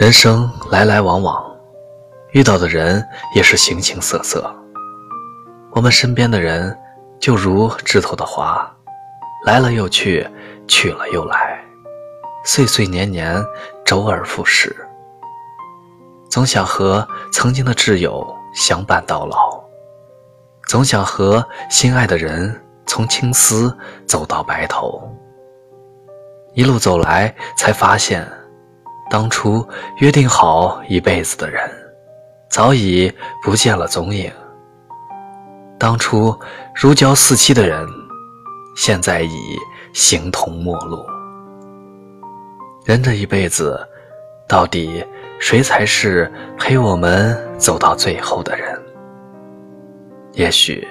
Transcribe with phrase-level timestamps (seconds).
[0.00, 1.44] 人生来来往往，
[2.30, 4.50] 遇到的人也是形形色色。
[5.72, 6.74] 我们身边的人
[7.18, 8.74] 就如枝头的花，
[9.44, 10.26] 来了又去，
[10.66, 11.62] 去了又来，
[12.46, 13.44] 岁岁年年，
[13.84, 14.74] 周而复始。
[16.30, 19.62] 总想和曾经的挚友相伴到老，
[20.66, 25.14] 总想和心爱的人从青丝走到白头。
[26.54, 28.26] 一路走来，才发现。
[29.10, 29.66] 当初
[29.98, 31.68] 约定好一辈子的人，
[32.48, 34.30] 早已不见了踪影。
[35.76, 36.38] 当初
[36.74, 37.84] 如胶似漆的人，
[38.76, 39.58] 现在已
[39.92, 41.04] 形同陌路。
[42.84, 43.84] 人这一辈子，
[44.48, 45.04] 到底
[45.40, 48.80] 谁才是陪我们走到最后的人？
[50.34, 50.86] 也许，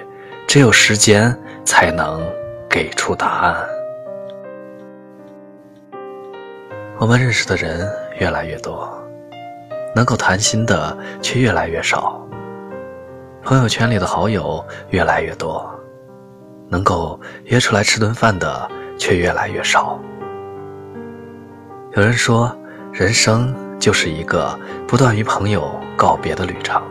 [0.46, 1.34] 只有时间
[1.64, 2.22] 才能
[2.68, 3.56] 给出答案。
[6.98, 8.86] 我们认识的人越来越多，
[9.96, 12.20] 能够谈心的却越来越少。
[13.42, 15.68] 朋友圈里的好友越来越多，
[16.68, 19.98] 能够约出来吃顿饭的却越来越少。
[21.96, 22.54] 有人说，
[22.92, 24.54] 人生就是一个
[24.86, 26.82] 不断与朋友告别的旅程。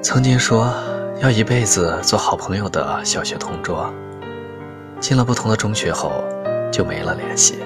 [0.00, 0.72] 曾经说
[1.18, 3.92] 要一辈子做好朋友的小学同桌，
[5.00, 6.24] 进了不同的中学后，
[6.70, 7.58] 就没了联系。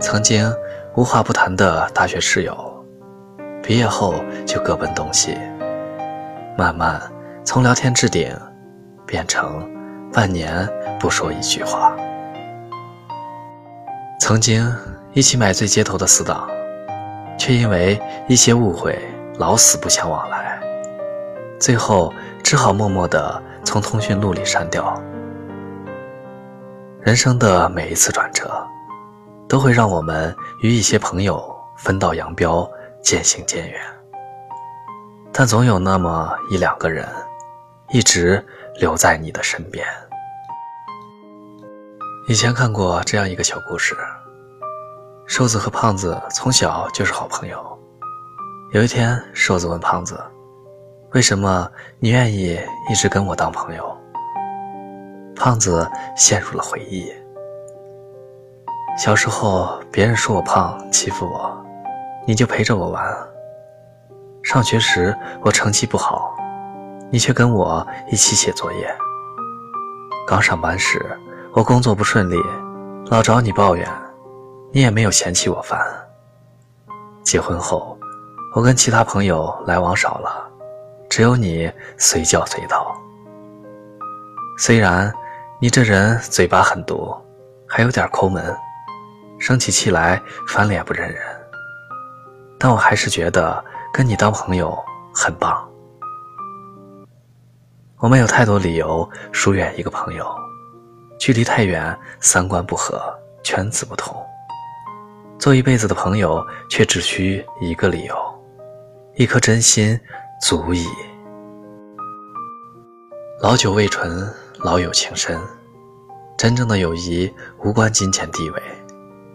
[0.00, 0.50] 曾经
[0.94, 2.84] 无话不谈的大学室友，
[3.62, 4.14] 毕业后
[4.46, 5.36] 就各奔东西。
[6.56, 7.00] 慢慢
[7.44, 8.32] 从聊天置顶，
[9.04, 9.68] 变成
[10.12, 10.68] 半年
[11.00, 11.96] 不说一句话。
[14.20, 14.72] 曾经
[15.14, 16.48] 一起买醉街头的死党，
[17.36, 18.96] 却因为一些误会
[19.36, 20.60] 老死不相往来，
[21.58, 22.12] 最后
[22.44, 25.00] 只好默默地从通讯录里删掉。
[27.00, 28.64] 人生的每一次转折。
[29.48, 31.42] 都会让我们与一些朋友
[31.76, 32.70] 分道扬镳，
[33.02, 33.80] 渐行渐远。
[35.32, 37.08] 但总有那么一两个人，
[37.90, 38.44] 一直
[38.78, 39.86] 留在你的身边。
[42.28, 43.96] 以前看过这样一个小故事：
[45.26, 47.78] 瘦子和胖子从小就是好朋友。
[48.72, 50.22] 有一天，瘦子问胖子
[51.12, 51.70] ：“为什么
[52.00, 52.60] 你愿意
[52.90, 53.96] 一直跟我当朋友？”
[55.34, 57.10] 胖子陷入了回忆。
[58.98, 61.64] 小时候，别人说我胖，欺负我，
[62.26, 63.16] 你就陪着我玩。
[64.42, 66.34] 上学时，我成绩不好，
[67.08, 68.92] 你却跟我一起写作业。
[70.26, 71.16] 刚上班时，
[71.52, 72.36] 我工作不顺利，
[73.06, 73.88] 老找你抱怨，
[74.72, 75.80] 你也没有嫌弃我烦。
[77.22, 77.96] 结婚后，
[78.52, 80.50] 我跟其他朋友来往少了，
[81.08, 82.92] 只有你随叫随到。
[84.58, 85.14] 虽然
[85.60, 87.16] 你这人嘴巴很毒，
[87.64, 88.52] 还有点抠门。
[89.38, 91.22] 生起气来翻脸不认人，
[92.58, 94.76] 但我还是觉得跟你当朋友
[95.14, 95.64] 很棒。
[97.98, 100.26] 我们有太多理由疏远一个朋友，
[101.18, 103.00] 距离太远，三观不合，
[103.42, 104.16] 圈子不同。
[105.38, 108.16] 做一辈子的朋友，却只需一个理由，
[109.14, 109.98] 一颗真心
[110.40, 110.86] 足矣。
[113.40, 114.28] 老酒未醇，
[114.58, 115.40] 老友情深。
[116.36, 117.32] 真正的友谊
[117.64, 118.62] 无关金钱地位。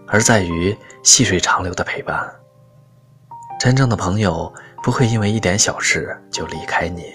[0.08, 2.20] 而在于细水长流的陪伴。
[3.60, 4.54] 真正的朋友
[4.84, 7.14] 不会因为一点小事就离开你，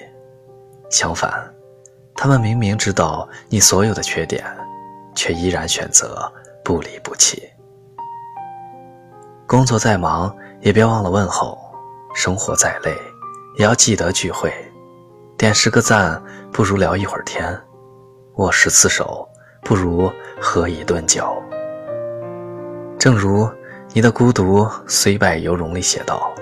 [0.91, 1.31] 相反，
[2.15, 4.45] 他们明明知道你所有的缺点，
[5.15, 6.33] 却依然选择
[6.65, 7.43] 不离不弃。
[9.47, 11.59] 工作再忙也别忘了问候，
[12.15, 12.95] 生活再累
[13.59, 14.53] 也要记得聚会。
[15.37, 16.23] 点十个赞
[16.53, 17.59] 不如聊一会儿天，
[18.37, 19.29] 握十次手
[19.63, 20.11] 不如
[20.41, 21.41] 喝一顿酒。
[22.99, 23.49] 正如
[23.93, 26.35] 你的孤独虽败犹荣里写道：“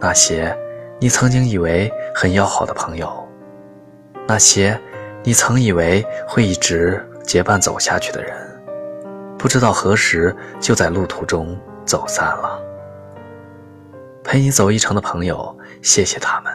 [0.00, 0.54] 那些
[0.98, 3.08] 你曾经以为很要好的朋友，
[4.26, 4.78] 那些
[5.22, 8.36] 你曾以为会一直结伴走下去的人，
[9.38, 12.60] 不知道何时就在路途中走散了。
[14.24, 16.52] 陪你走一程的朋友，谢谢他们；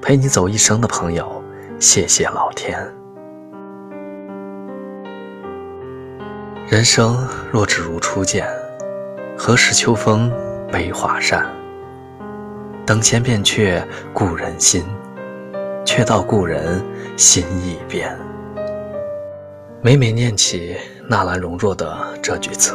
[0.00, 1.42] 陪你走一生的朋友，
[1.80, 2.80] 谢谢老天。”
[6.68, 7.16] 人生
[7.52, 8.44] 若只如初见，
[9.38, 10.32] 何事秋风
[10.72, 11.46] 悲画扇？
[12.84, 13.80] 等闲变却
[14.12, 14.84] 故人心，
[15.84, 16.84] 却道故人
[17.16, 18.18] 心易变。
[19.80, 20.76] 每每念起
[21.08, 22.74] 纳兰容若的这句词，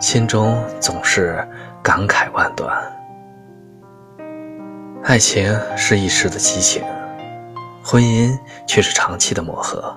[0.00, 1.44] 心中总是
[1.82, 2.72] 感慨万端。
[5.02, 6.80] 爱情是一时的激情，
[7.82, 8.38] 婚姻
[8.68, 9.92] 却是长期的磨合。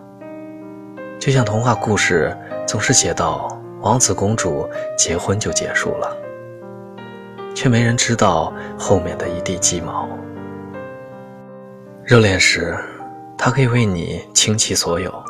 [1.20, 2.36] 就像童话故事。
[2.68, 3.48] 总是写到
[3.80, 6.18] 王子公主结婚就结束了，
[7.56, 10.06] 却没人知道后面的一地鸡毛。
[12.04, 12.78] 热恋时，
[13.38, 15.24] 他可以为你倾其所有，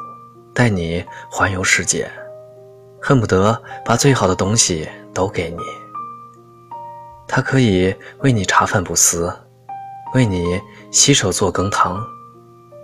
[0.51, 2.09] 带你环游世界，
[2.99, 5.59] 恨不得把最好的东西都给你。
[7.27, 9.31] 他可以为你茶饭不思，
[10.15, 12.03] 为你洗手做羹汤，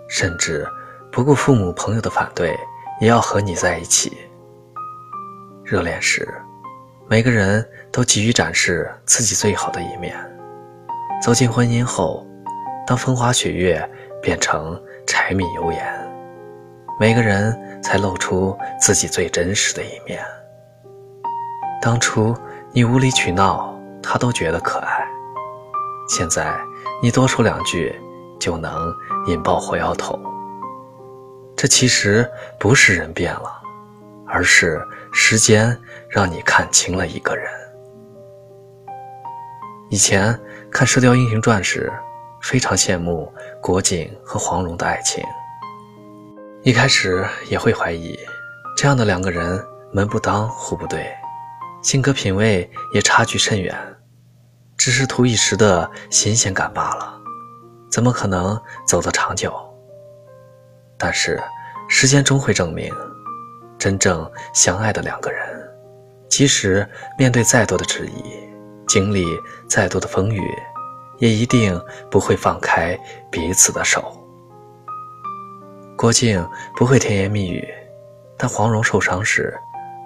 [0.08, 0.64] 甚至
[1.10, 2.56] 不顾父母朋友的反对，
[3.00, 4.16] 也要和你在一起。
[5.64, 6.26] 热恋时，
[7.08, 10.14] 每个人都急于展示自己最好的一面；
[11.22, 12.26] 走进婚姻后，
[12.86, 13.88] 当风花雪月
[14.22, 15.84] 变成柴米油盐，
[16.98, 20.24] 每个人才露出自己最真实的一面。
[21.80, 22.34] 当初
[22.72, 23.72] 你无理取闹。
[24.06, 25.02] 他都觉得可爱，
[26.06, 26.54] 现在
[27.02, 27.98] 你多说两句
[28.38, 28.94] 就能
[29.26, 30.20] 引爆火药桶。
[31.64, 33.62] 这其实不是人变了，
[34.26, 35.74] 而是时间
[36.10, 37.50] 让你看清了一个人。
[39.88, 40.38] 以前
[40.70, 41.90] 看《射雕英雄传》时，
[42.42, 43.32] 非常羡慕
[43.62, 45.24] 郭靖和黄蓉的爱情，
[46.64, 48.14] 一开始也会怀疑，
[48.76, 49.58] 这样的两个人
[49.90, 51.10] 门不当户不对，
[51.82, 53.74] 性格品味也差距甚远。
[54.76, 57.18] 只是图一时的新鲜感罢了，
[57.90, 59.50] 怎么可能走得长久？
[60.98, 61.42] 但是，
[61.96, 62.92] 时间终会证明，
[63.78, 65.40] 真正相爱的两个人，
[66.28, 66.84] 即使
[67.16, 68.24] 面对再多的质疑，
[68.88, 69.24] 经历
[69.68, 70.42] 再多的风雨，
[71.18, 71.80] 也一定
[72.10, 72.98] 不会放开
[73.30, 74.12] 彼此的手。
[75.96, 76.44] 郭靖
[76.76, 77.64] 不会甜言蜜语，
[78.36, 79.56] 但黄蓉受伤时，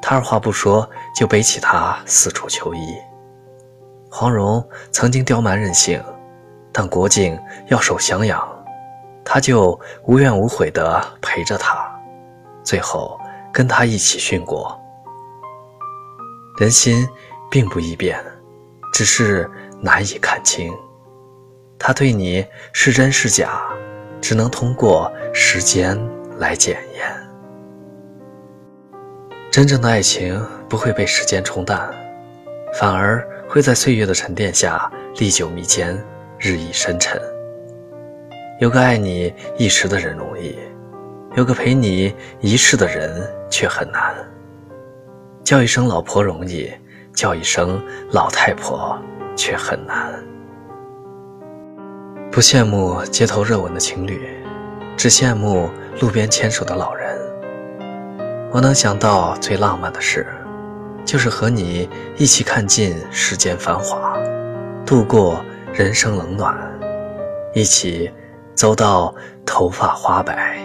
[0.03, 0.87] 他二话不说
[1.17, 2.95] 就背起她四处求医。
[4.11, 4.63] 黄蓉
[4.93, 6.05] 曾经刁蛮任性，
[6.71, 8.47] 但郭靖要守襄阳，
[9.31, 11.87] 他就无怨无悔地陪着他，
[12.65, 13.21] 最后
[13.53, 14.75] 跟他一起殉国。
[16.59, 17.07] 人心
[17.51, 18.19] 并不易变，
[18.95, 19.47] 只是
[19.83, 20.73] 难以看清，
[21.79, 22.43] 他对你
[22.73, 23.61] 是真是假，
[24.19, 25.95] 只能通过时间
[26.39, 27.07] 来检验。
[29.51, 31.91] 真正的爱情不会被时间冲淡，
[32.73, 33.23] 反而。
[33.51, 35.99] 会在岁月的沉淀下历久弥坚，
[36.39, 37.19] 日益深沉。
[38.61, 40.59] 有个爱你一时的人容易，
[41.37, 44.13] 有个陪你一世的人却很难。
[45.45, 46.69] 叫一声老婆容易，
[47.15, 49.01] 叫一声老太婆
[49.37, 50.13] 却很难。
[52.33, 54.29] 不羡慕街头热吻的情侣，
[54.97, 55.71] 只羡慕
[56.01, 57.17] 路边牵手的老人。
[58.51, 60.27] 我能想到最浪漫的事。
[61.05, 61.89] 就是和你
[62.19, 64.19] 一起看尽世间繁华，
[64.85, 66.55] 度过人生冷暖，
[67.55, 68.11] 一起
[68.59, 69.15] 走到
[69.47, 70.59] 头发花白。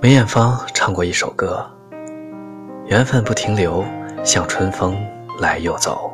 [0.00, 1.64] 梅艳芳唱过一首歌
[2.90, 3.84] ：“缘分不停留，
[4.24, 4.96] 像春风
[5.38, 6.12] 来又走。”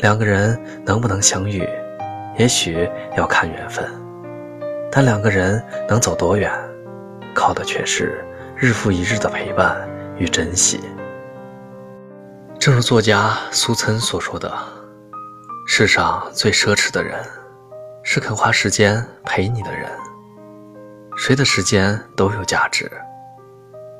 [0.00, 1.68] 两个人能不能相遇，
[2.38, 2.88] 也许
[3.18, 3.86] 要看缘分，
[4.90, 6.50] 但两个人能走多远，
[7.34, 8.24] 靠的却是。
[8.56, 9.86] 日复一日的陪伴
[10.16, 10.80] 与珍惜，
[12.58, 14.50] 正如作家苏岑所说的
[15.70, 17.22] ：“世上最奢侈的人，
[18.02, 19.86] 是肯花时间陪你的人。
[21.14, 22.90] 谁的时间都有价值，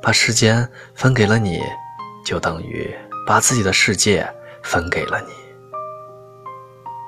[0.00, 1.62] 把时间分给了你，
[2.25, 2.90] 就等于
[3.26, 4.26] 把自己的世界
[4.62, 5.33] 分给了你。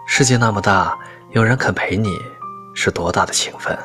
[0.07, 0.97] 世界那么大，
[1.31, 2.19] 有人肯陪你，
[2.75, 3.77] 是多大的情分。”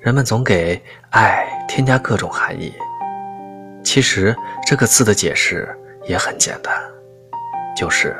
[0.00, 2.74] 人们总给爱添加各种含义，
[3.84, 5.72] 其实这个字的解释
[6.08, 6.74] 也很简单，
[7.76, 8.16] 就是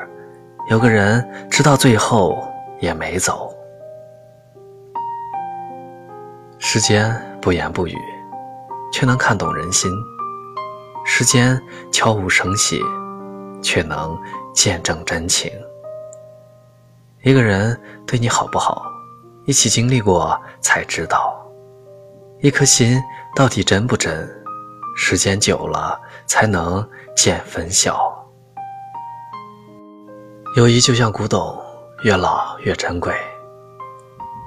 [0.68, 2.38] 有个人直到最后
[2.80, 3.52] 也没走。
[6.58, 7.96] 时间不言不语，
[8.92, 9.90] 却能看懂人心；
[11.04, 12.80] 时间悄无声息，
[13.60, 14.16] 却能
[14.54, 15.50] 见证真情。
[17.22, 18.86] 一个人对你好不好，
[19.44, 21.36] 一起经历过才知道。
[22.40, 23.02] 一颗心
[23.34, 24.28] 到底真不真？
[24.96, 28.21] 时间久了才能见分晓。
[30.54, 31.58] 友谊就像古董，
[32.04, 33.10] 越老越珍贵；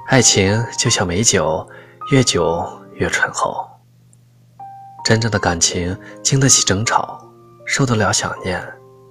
[0.06, 1.68] 爱情就像美酒，
[2.12, 3.68] 越久越醇厚。
[5.04, 7.20] 真正的感情经得起争吵，
[7.64, 8.64] 受得了想念，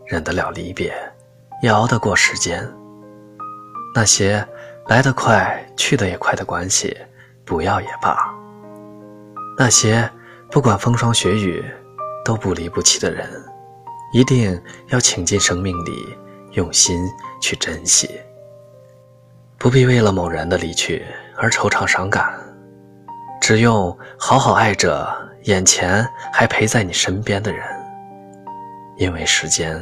[0.06, 0.96] 忍得了离别，
[1.62, 2.66] 也熬得过时间。
[3.94, 4.48] 那些
[4.88, 6.96] 来得快去得也快的关系，
[7.44, 8.18] 不要也罢。
[9.58, 10.10] 那些
[10.50, 11.62] 不管风霜雪雨
[12.24, 13.30] 都不离不弃的人，
[14.14, 16.18] 一定要请进生命里，
[16.56, 17.08] 用心
[17.42, 18.20] 去珍惜。
[19.58, 21.06] 不必为了某人的离去
[21.38, 22.38] 而惆怅伤感，
[23.40, 25.08] 只用好好爱着
[25.44, 27.64] 眼前还陪在你身边的人，
[28.98, 29.82] 因为时间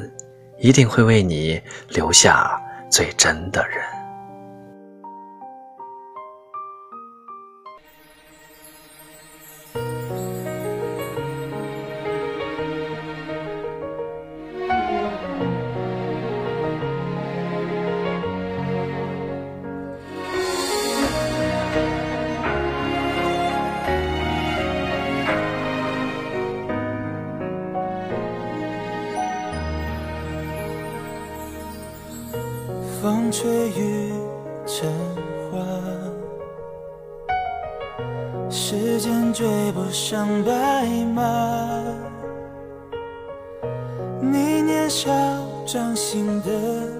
[0.59, 3.83] 一定会为你留下最真的人。
[33.43, 34.13] 风吹雨
[34.65, 34.89] 成
[35.51, 35.59] 花，
[38.49, 41.21] 时间追不上白马。
[44.21, 45.11] 你年少
[45.65, 46.51] 掌心的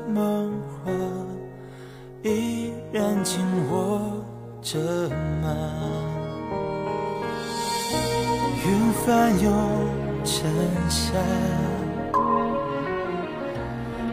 [0.09, 0.51] 梦
[0.83, 0.91] 话，
[2.23, 3.39] 依然紧
[3.71, 4.01] 握
[4.61, 4.77] 着
[5.41, 5.47] 吗？
[8.65, 9.53] 云翻涌
[10.25, 10.43] 成
[10.89, 11.13] 沙。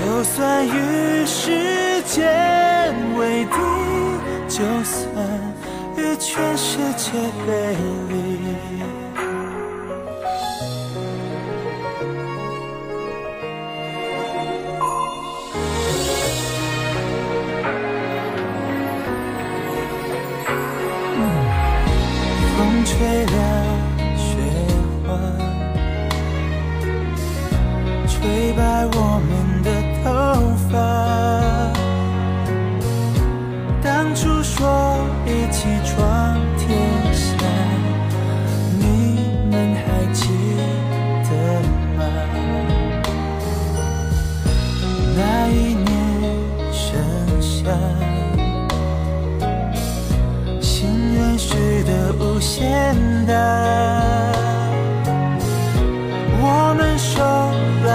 [0.00, 2.24] 就算与时间
[3.18, 3.52] 为敌，
[4.48, 5.04] 就算
[5.94, 7.12] 与全世界
[7.46, 7.76] 背
[8.08, 8.14] 离，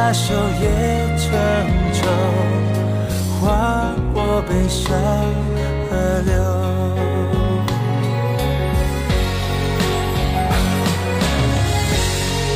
[0.05, 0.67] 把手也
[1.17, 1.33] 成
[1.91, 2.00] 舟。
[3.41, 4.85] 划过悲伤
[5.89, 5.97] 河
[6.27, 6.31] 流，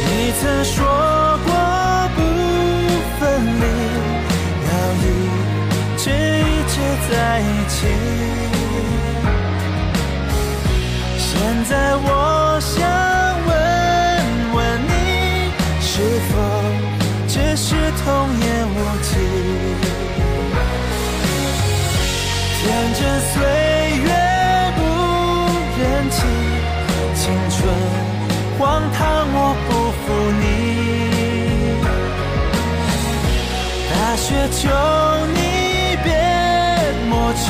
[0.05, 0.77] 你曾说
[1.43, 1.49] 过
[2.15, 2.17] 不
[3.17, 3.19] 分
[3.59, 3.65] 离，
[4.69, 5.03] 要一
[5.97, 6.73] 直一直
[7.09, 7.77] 在一起。
[11.17, 11.27] 现
[11.67, 12.07] 在我
[28.59, 30.05] 荒唐我不负
[30.41, 30.43] 你。
[33.89, 34.67] 大雪求
[35.33, 35.39] 你
[36.03, 36.07] 别
[37.09, 37.45] 抹去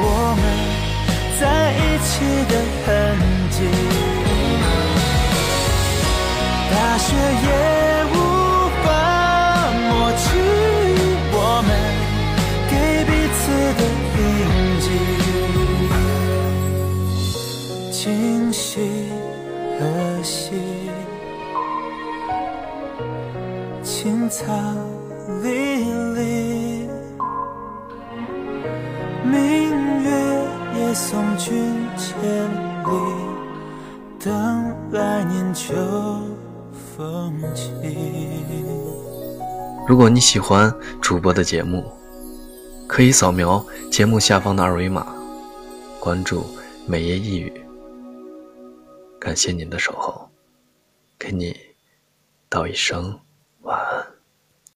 [0.00, 0.04] 我
[0.40, 0.42] 们
[1.38, 1.42] 在
[1.76, 2.08] 一起
[2.48, 2.54] 的
[2.86, 2.88] 痕
[3.50, 3.97] 迹。
[24.38, 24.54] 青草
[25.42, 25.82] 离
[26.14, 26.88] 离，
[29.24, 30.10] 明月
[30.76, 32.48] 也送君千
[32.84, 32.90] 里，
[34.20, 35.74] 等来年秋
[36.72, 37.72] 风起。
[39.88, 41.84] 如果你喜欢主播的节目，
[42.86, 45.04] 可以扫描节目下方的二维码，
[45.98, 46.44] 关注
[46.86, 47.52] 美夜一语。
[49.18, 50.28] 感谢您的守候，
[51.18, 51.56] 给你
[52.48, 53.18] 道一声。